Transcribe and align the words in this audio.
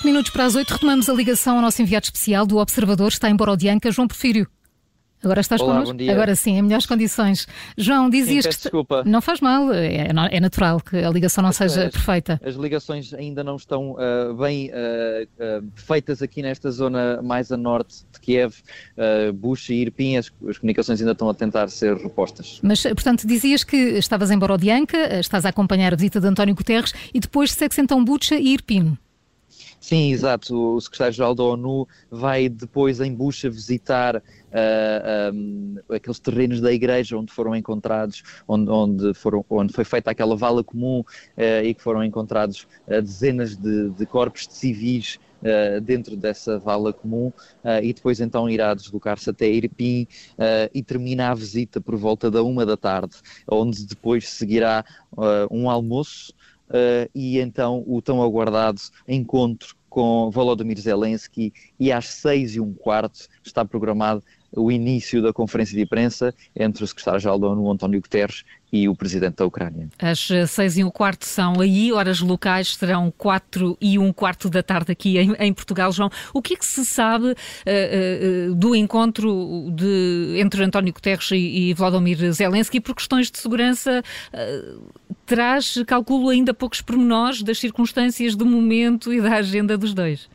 minutos 0.00 0.30
para 0.30 0.46
as 0.46 0.54
8, 0.54 0.70
retomamos 0.70 1.08
a 1.10 1.12
ligação 1.12 1.56
ao 1.56 1.62
nosso 1.62 1.82
enviado 1.82 2.04
especial 2.04 2.46
do 2.46 2.56
Observador, 2.56 3.08
está 3.08 3.28
em 3.28 3.36
Borodianca, 3.36 3.90
João 3.90 4.08
Porfírio. 4.08 4.48
Agora 5.22 5.40
estás 5.40 5.60
Olá, 5.60 5.74
connosco? 5.74 5.92
bom 5.92 5.98
dia. 5.98 6.12
Agora 6.12 6.34
sim, 6.34 6.56
em 6.56 6.62
melhores 6.62 6.84
condições. 6.84 7.46
João, 7.76 8.10
dizias 8.10 8.44
Sim, 8.44 8.50
que. 8.50 8.56
desculpa. 8.56 9.04
Não 9.04 9.20
faz 9.20 9.40
mal, 9.40 9.72
é, 9.72 10.08
é 10.30 10.40
natural 10.40 10.80
que 10.80 10.96
a 10.96 11.08
ligação 11.10 11.44
não 11.44 11.52
seja 11.52 11.84
As- 11.84 11.92
perfeita. 11.92 12.40
As 12.42 12.56
ligações 12.56 13.14
ainda 13.14 13.44
não 13.44 13.54
estão 13.54 13.94
ah, 13.98 14.32
bem 14.32 14.70
ah, 14.72 15.26
ah, 15.38 15.62
feitas 15.76 16.22
aqui 16.22 16.42
nesta 16.42 16.70
zona 16.72 17.22
mais 17.22 17.52
a 17.52 17.56
norte 17.56 18.04
de 18.12 18.18
Kiev, 18.18 18.54
uh, 18.96 19.32
Bucha 19.32 19.72
e 19.72 19.82
Irpin, 19.82 20.16
as, 20.16 20.32
as 20.48 20.58
comunicações 20.58 21.00
ainda 21.00 21.12
estão 21.12 21.28
a 21.28 21.34
tentar 21.34 21.68
ser 21.68 21.96
repostas. 21.96 22.58
Mas, 22.62 22.82
portanto, 22.82 23.26
dizias 23.26 23.62
que 23.62 23.76
estavas 23.76 24.30
em 24.30 24.38
Borodianca, 24.38 25.20
estás 25.20 25.44
a 25.44 25.50
acompanhar 25.50 25.92
a 25.92 25.96
visita 25.96 26.20
de 26.20 26.26
António 26.26 26.54
Guterres 26.54 26.94
e 27.12 27.20
depois 27.20 27.52
segue-se 27.52 27.80
então 27.80 28.02
Bucha 28.02 28.36
e 28.36 28.54
Irpino. 28.54 28.98
Sim, 29.82 30.12
exato. 30.12 30.76
O 30.76 30.80
secretário-geral 30.80 31.34
da 31.34 31.42
ONU 31.42 31.88
vai 32.08 32.48
depois 32.48 33.00
em 33.00 33.12
Bucha 33.12 33.50
visitar 33.50 34.22
ah, 34.52 35.32
ah, 35.90 35.96
aqueles 35.96 36.20
terrenos 36.20 36.60
da 36.60 36.72
igreja 36.72 37.18
onde 37.18 37.32
foram 37.32 37.56
encontrados, 37.56 38.22
onde, 38.46 38.70
onde, 38.70 39.12
foram, 39.14 39.44
onde 39.50 39.72
foi 39.72 39.84
feita 39.84 40.12
aquela 40.12 40.36
vala 40.36 40.62
comum 40.62 41.02
ah, 41.36 41.64
e 41.64 41.74
que 41.74 41.82
foram 41.82 42.04
encontrados 42.04 42.68
ah, 42.86 43.00
dezenas 43.00 43.56
de, 43.56 43.90
de 43.90 44.06
corpos 44.06 44.46
de 44.46 44.54
civis 44.54 45.18
dentro 45.82 46.16
dessa 46.16 46.56
vala 46.56 46.92
comum 46.92 47.32
e 47.82 47.92
depois 47.92 48.20
então 48.20 48.48
irá 48.48 48.74
deslocar-se 48.74 49.28
até 49.28 49.48
Irpin 49.50 50.06
ah, 50.38 50.70
e 50.72 50.84
termina 50.84 51.30
a 51.30 51.34
visita 51.34 51.80
por 51.80 51.96
volta 51.96 52.30
da 52.30 52.44
uma 52.44 52.64
da 52.64 52.76
tarde, 52.76 53.16
onde 53.50 53.84
depois 53.84 54.28
seguirá 54.28 54.84
um 55.50 55.68
almoço 55.68 56.32
Uh, 56.72 57.08
e 57.14 57.38
então 57.38 57.84
o 57.86 58.00
tão 58.00 58.22
aguardado 58.22 58.80
encontro 59.06 59.76
com 59.90 60.30
Volodymyr 60.30 60.80
Zelensky 60.80 61.52
e 61.78 61.92
às 61.92 62.06
seis 62.06 62.56
e 62.56 62.60
um 62.60 62.72
quarto 62.72 63.28
está 63.44 63.62
programado 63.62 64.22
o 64.54 64.70
início 64.70 65.22
da 65.22 65.32
conferência 65.32 65.76
de 65.76 65.82
imprensa 65.82 66.34
entre 66.54 66.84
o 66.84 66.86
secretário-geral 66.86 67.38
da 67.38 67.48
ONU, 67.48 67.70
António 67.70 68.00
Guterres, 68.00 68.44
e 68.72 68.88
o 68.88 68.96
presidente 68.96 69.36
da 69.36 69.44
Ucrânia. 69.44 69.88
Eh, 69.98 70.46
seis 70.46 70.78
e 70.78 70.84
um 70.84 70.90
quarto 70.90 71.26
são 71.26 71.60
aí, 71.60 71.92
horas 71.92 72.20
locais 72.20 72.74
serão 72.74 73.10
quatro 73.10 73.76
e 73.78 73.98
um 73.98 74.12
quarto 74.12 74.48
da 74.48 74.62
tarde 74.62 74.90
aqui 74.90 75.18
em, 75.18 75.34
em 75.38 75.52
Portugal. 75.52 75.92
João, 75.92 76.10
o 76.32 76.40
que 76.40 76.54
é 76.54 76.56
que 76.56 76.64
se 76.64 76.84
sabe 76.86 77.34
eh, 77.66 78.46
eh, 78.46 78.54
do 78.54 78.74
encontro 78.74 79.70
de, 79.74 80.36
entre 80.38 80.64
António 80.64 80.92
Guterres 80.92 81.30
e, 81.32 81.70
e 81.70 81.74
Volodymyr 81.74 82.32
Zelensky 82.32 82.80
por 82.80 82.94
questões 82.94 83.30
de 83.30 83.38
segurança? 83.38 84.02
eh, 84.32 84.74
traz, 85.26 85.82
calculo, 85.86 86.28
ainda 86.28 86.52
poucos 86.52 86.80
pormenores 86.80 87.42
das 87.42 87.58
circunstâncias 87.58 88.34
do 88.34 88.44
momento 88.46 89.12
e 89.12 89.20
da 89.20 89.36
agenda 89.36 89.76
dos 89.76 89.94
dois. 89.94 90.28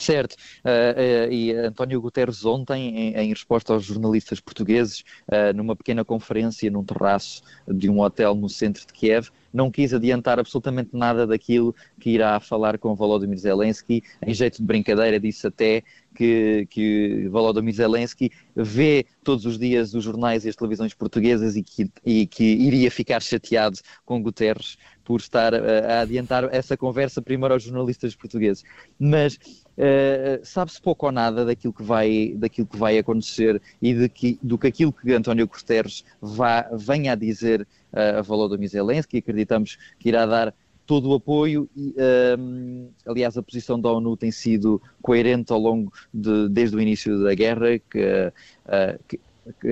Certo, 0.00 0.32
uh, 0.32 1.28
uh, 1.28 1.32
e 1.32 1.52
António 1.52 2.00
Guterres 2.00 2.46
ontem, 2.46 2.96
em, 2.96 3.14
em 3.16 3.28
resposta 3.28 3.74
aos 3.74 3.84
jornalistas 3.84 4.40
portugueses, 4.40 5.04
uh, 5.28 5.54
numa 5.54 5.76
pequena 5.76 6.02
conferência 6.02 6.70
num 6.70 6.82
terraço 6.82 7.42
de 7.68 7.90
um 7.90 8.00
hotel 8.00 8.34
no 8.34 8.48
centro 8.48 8.86
de 8.86 8.94
Kiev, 8.94 9.28
não 9.52 9.70
quis 9.70 9.92
adiantar 9.92 10.38
absolutamente 10.38 10.90
nada 10.94 11.26
daquilo 11.26 11.74
que 12.00 12.10
irá 12.10 12.40
falar 12.40 12.78
com 12.78 12.94
Volodymyr 12.94 13.38
Zelensky. 13.38 14.02
Em 14.24 14.32
jeito 14.32 14.58
de 14.58 14.62
brincadeira, 14.62 15.18
disse 15.18 15.46
até 15.46 15.82
que, 16.14 16.66
que 16.70 17.28
Volodymyr 17.28 17.74
Zelensky 17.74 18.30
vê 18.54 19.04
todos 19.22 19.44
os 19.44 19.58
dias 19.58 19.92
os 19.92 20.04
jornais 20.04 20.44
e 20.44 20.48
as 20.48 20.56
televisões 20.56 20.94
portuguesas 20.94 21.56
e 21.56 21.62
que, 21.62 21.90
e 22.04 22.26
que 22.26 22.44
iria 22.44 22.90
ficar 22.90 23.20
chateado 23.20 23.78
com 24.04 24.22
Guterres 24.22 24.76
por 25.04 25.20
estar 25.20 25.52
a, 25.54 25.58
a 25.58 26.00
adiantar 26.02 26.48
essa 26.54 26.76
conversa 26.76 27.20
primeiro 27.20 27.54
aos 27.54 27.64
jornalistas 27.64 28.14
portugueses. 28.14 28.62
Mas 28.98 29.38
Uh, 29.80 30.44
sabe-se 30.44 30.78
pouco 30.78 31.06
ou 31.06 31.12
nada 31.12 31.42
daquilo 31.42 31.72
que 31.72 31.82
vai, 31.82 32.34
daquilo 32.36 32.66
que 32.66 32.76
vai 32.76 32.98
acontecer 32.98 33.62
e 33.80 33.94
de 33.94 34.10
que, 34.10 34.38
do 34.42 34.58
que 34.58 34.66
aquilo 34.66 34.92
que 34.92 35.10
António 35.14 35.46
Guterres 35.46 36.04
vá, 36.20 36.68
venha 36.74 37.12
a 37.12 37.14
dizer 37.14 37.62
uh, 37.90 38.18
a 38.18 38.20
Volodymyr 38.20 38.68
Zelensky. 38.68 39.16
Acreditamos 39.16 39.78
que 39.98 40.10
irá 40.10 40.26
dar 40.26 40.54
todo 40.84 41.08
o 41.08 41.14
apoio 41.14 41.66
e, 41.74 41.94
um, 42.38 42.90
aliás, 43.06 43.38
a 43.38 43.42
posição 43.42 43.80
da 43.80 43.90
ONU 43.90 44.18
tem 44.18 44.30
sido 44.30 44.82
coerente 45.00 45.50
ao 45.50 45.58
longo 45.58 45.90
de, 46.12 46.50
desde 46.50 46.76
o 46.76 46.80
início 46.80 47.22
da 47.22 47.34
guerra, 47.34 47.78
que, 47.78 48.32
uh, 48.66 49.04
que 49.08 49.18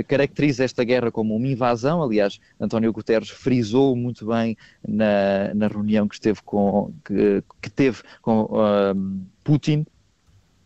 caracteriza 0.04 0.64
esta 0.64 0.84
guerra 0.84 1.10
como 1.10 1.36
uma 1.36 1.46
invasão. 1.46 2.02
Aliás, 2.02 2.40
António 2.58 2.92
Guterres 2.94 3.28
frisou 3.28 3.94
muito 3.94 4.24
bem 4.26 4.56
na, 4.86 5.52
na 5.54 5.68
reunião 5.68 6.08
que 6.08 6.14
esteve 6.14 6.40
com, 6.42 6.94
que, 7.04 7.42
que 7.60 7.68
teve 7.68 8.02
com 8.22 8.48
um, 8.50 9.26
Putin. 9.44 9.84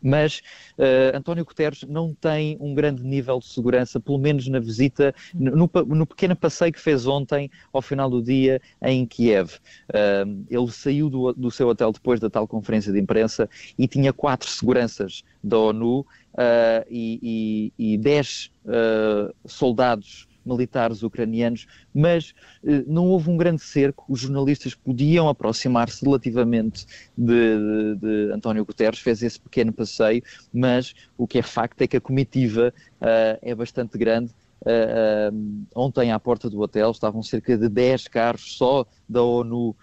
Mas 0.02 0.42
uh, 0.78 1.16
António 1.16 1.44
Guterres 1.44 1.84
não 1.84 2.14
tem 2.14 2.56
um 2.60 2.74
grande 2.74 3.02
nível 3.04 3.38
de 3.38 3.46
segurança, 3.46 4.00
pelo 4.00 4.18
menos 4.18 4.48
na 4.48 4.58
visita, 4.58 5.14
no, 5.34 5.70
no 5.86 6.06
pequeno 6.06 6.34
passeio 6.34 6.72
que 6.72 6.80
fez 6.80 7.06
ontem, 7.06 7.50
ao 7.72 7.80
final 7.80 8.10
do 8.10 8.22
dia, 8.22 8.60
em 8.82 9.06
Kiev. 9.06 9.54
Uh, 9.88 10.44
ele 10.50 10.70
saiu 10.70 11.08
do, 11.08 11.32
do, 11.32 11.50
seu 11.50 11.68
hotel 11.68 11.92
depois 11.92 12.18
da 12.18 12.28
tal 12.28 12.48
conferência 12.48 12.92
de 12.92 13.00
imprensa 13.00 13.48
e 13.78 13.86
tinha 13.86 14.12
quatro 14.12 14.48
seguranças 14.48 15.22
da 15.42 15.58
ONU 15.58 16.00
uh, 16.00 16.06
e, 16.90 17.72
e, 17.78 17.94
e 17.94 17.98
dez 17.98 18.50
soldados 19.44 20.28
militares 20.44 21.02
ucranianos, 21.02 21.66
mas 21.94 22.34
eh, 22.64 22.84
não 22.86 23.06
houve 23.06 23.30
um 23.30 23.36
grande 23.36 23.62
cerco, 23.62 24.04
os 24.08 24.20
jornalistas 24.20 24.74
podiam 24.74 25.28
aproximar-se 25.28 26.04
relativamente 26.04 26.86
de, 27.16 27.56
de, 27.56 27.96
de, 27.96 28.32
António 28.32 28.64
Guterres, 28.64 29.00
fez 29.00 29.22
esse 29.22 29.40
pequeno 29.40 29.72
passeio, 29.72 30.22
mas 30.52 30.94
o 31.16 31.26
que 31.26 31.38
é 31.38 31.42
facto 31.42 31.82
é 31.82 31.86
que 31.86 31.96
a 31.96 32.00
comitiva 32.00 32.72
uh, 33.00 33.38
é 33.40 33.54
bastante 33.54 33.96
grande. 33.98 34.32
Uh, 34.62 35.34
uh, 35.34 35.66
ontem 35.74 36.12
à 36.12 36.20
porta 36.20 36.48
do 36.48 36.60
hotel 36.60 36.90
estavam 36.92 37.22
cerca 37.22 37.58
de 37.58 37.68
10 37.68 38.08
carros 38.08 38.56
só 38.56 38.86
da 39.08 39.22
ONU. 39.22 39.74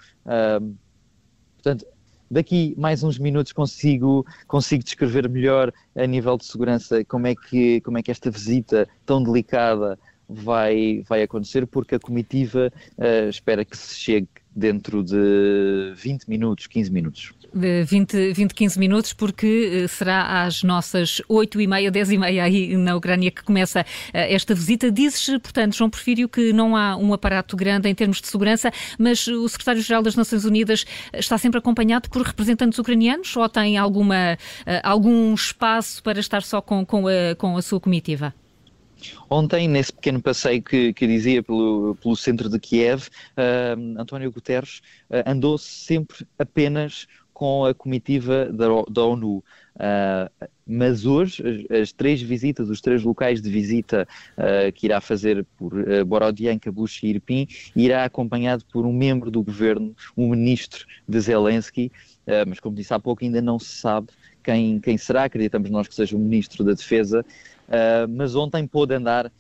portanto, 1.56 1.86
daqui 2.30 2.76
mais 2.78 3.04
uns 3.04 3.18
minutos 3.18 3.52
consigo, 3.52 4.26
consigo 4.48 4.84
descrever 4.84 5.28
melhor 5.28 5.74
a 5.96 6.06
nível 6.06 6.38
de 6.38 6.46
segurança 6.46 7.04
como 7.06 7.28
é 7.28 7.36
que, 7.36 7.82
como 7.82 7.98
é 7.98 8.04
que 8.04 8.12
esta 8.12 8.30
visita 8.30 8.88
tão 9.06 9.24
delicada 9.24 9.98
vai, 10.30 11.04
vai 11.08 11.24
acontecer, 11.24 11.66
porque 11.66 11.96
a 11.96 12.00
comitiva 12.00 12.72
uh, 12.98 13.30
espera 13.30 13.66
que 13.66 13.76
se 13.76 13.96
chegue 13.96 14.28
dentro 14.56 15.04
de 15.04 15.94
20 15.96 16.26
minutos, 16.28 16.68
15 16.68 16.92
minutos. 16.92 17.34
20, 17.54 18.34
20 18.34 18.54
15 18.54 18.80
minutos, 18.80 19.14
porque 19.14 19.88
será 19.88 20.44
às 20.44 20.62
nossas 20.62 21.22
8 21.28 21.62
e 21.62 21.68
meia, 21.68 21.90
10 21.90 22.12
e 22.12 22.18
meia 22.18 22.44
aí 22.44 22.78
na 22.78 22.96
Ucrânia 22.96 23.32
que 23.32 23.44
começa 23.44 23.86
esta 24.14 24.54
visita. 24.54 24.92
Dizes, 24.92 25.26
portanto, 25.40 25.76
João 25.76 25.90
Porfírio, 25.90 26.30
que 26.30 26.54
não 26.54 26.76
há 26.76 26.96
um 26.96 27.14
aparato 27.14 27.56
grande 27.56 27.90
em 27.90 27.96
termos 27.96 28.22
de 28.22 28.28
segurança, 28.28 28.72
mas 29.00 29.26
o 29.28 29.48
secretário-geral 29.48 30.04
das 30.04 30.16
Nações 30.16 30.46
Unidas 30.46 30.86
está 31.14 31.38
sempre 31.38 31.58
acompanhado 31.58 32.10
por 32.10 32.22
representantes 32.22 32.78
ucranianos 32.78 33.36
ou 33.36 33.50
tem 33.50 33.78
alguma, 33.78 34.38
algum 34.84 35.34
espaço 35.34 36.04
para 36.04 36.20
estar 36.20 36.44
só 36.44 36.62
com, 36.62 36.86
com, 36.86 37.08
a, 37.08 37.36
com 37.36 37.58
a 37.58 37.62
sua 37.62 37.80
comitiva? 37.80 38.34
Ontem, 39.30 39.68
nesse 39.68 39.94
pequeno 39.94 40.22
passeio 40.22 40.62
que, 40.62 40.94
que 40.94 41.08
dizia 41.08 41.44
pelo, 41.44 41.96
pelo 42.02 42.16
centro 42.16 42.50
de 42.50 42.60
Kiev, 42.60 43.08
uh, 43.38 44.00
António 44.02 44.32
Guterres 44.32 44.82
uh, 45.10 45.24
andou 45.26 45.58
sempre 45.58 46.28
apenas 46.38 47.08
com 47.40 47.64
a 47.64 47.74
comitiva 47.74 48.52
da, 48.52 48.66
da 48.92 49.06
ONU. 49.06 49.38
Uh, 49.38 50.48
mas 50.68 51.06
hoje, 51.06 51.42
as, 51.72 51.84
as, 51.84 51.92
três 51.94 52.22
visitas, 52.22 52.70
os 52.70 52.82
três 52.82 53.02
locais 53.02 53.42
de 53.42 53.50
visita 53.50 54.06
uh, 54.38 54.70
que 54.74 54.88
irá 54.88 55.00
fazer 55.00 55.46
por 55.58 55.74
uh, 55.74 56.06
Borodianka, 56.06 56.70
e 56.70 57.08
Irpin, 57.08 57.48
irá 57.74 58.04
acompanhado 58.04 58.66
por 58.70 58.86
um 58.86 58.92
membro 58.92 59.32
do 59.32 59.42
governo, 59.42 59.96
um 60.18 60.30
ministro 60.30 60.86
de 61.08 61.18
Zelensky, 61.18 61.90
mas 62.46 62.60
como 62.60 62.76
disse 62.76 62.94
há 62.94 63.00
pouco, 63.00 63.24
ainda 63.24 63.42
não 63.42 63.58
se 63.58 63.72
sabe 63.72 64.10
quem, 64.44 64.82
quem 64.82 64.98
será, 64.98 65.24
acreditamos 65.24 65.70
nós 65.72 65.88
que 65.88 65.96
seja 65.96 66.16
o 66.16 66.20
ministro 66.20 66.64
da 66.64 66.74
Defesa, 66.74 67.26
mas 68.08 68.36
ontem 68.36 68.68
pôde 68.68 68.94
andar 68.94 69.32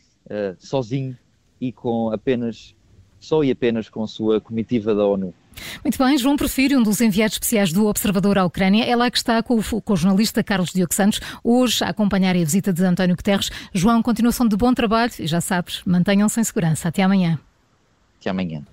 sozinho 0.58 1.16
e 1.62 1.72
com 1.72 2.12
apenas, 2.12 2.74
só 3.20 3.44
e 3.44 3.52
apenas 3.52 3.90
com 3.90 4.02
a 4.02 4.08
sua 4.08 4.42
comitiva 4.42 4.96
da 4.96 5.06
ONU. 5.06 5.32
Muito 5.84 5.98
bem, 5.98 6.18
João 6.18 6.38
Porfírio, 6.38 6.80
um 6.80 6.84
dos 6.84 7.02
enviados 7.02 7.36
especiais 7.36 7.72
do 7.72 7.88
Observador 7.88 8.38
à 8.38 8.46
Ucrânia, 8.46 8.84
é 8.86 8.96
lá 8.96 9.10
que 9.10 9.18
está 9.18 9.42
com 9.42 9.56
o, 9.60 9.82
com 9.82 9.94
o 9.94 9.98
jornalista 9.98 10.44
Carlos 10.44 10.72
Diogo 10.72 10.94
Santos, 10.94 11.20
hoje 11.44 11.84
a 11.84 11.90
acompanhar 11.90 12.36
a 12.36 12.40
visita 12.40 12.72
de 12.74 12.84
António 12.84 13.16
Guterres. 13.16 13.50
João, 13.74 14.02
continuação 14.02 14.48
de 14.48 14.56
bom 14.56 14.74
trabalho 14.74 15.12
e 15.20 15.28
já 15.28 15.42
sabes, 15.42 15.82
mantenham-se 15.86 16.40
em 16.40 16.44
segurança. 16.44 16.90
Até 16.90 17.04
amanhã. 17.04 17.40
Até 18.20 18.30
amanhã. 18.30 18.64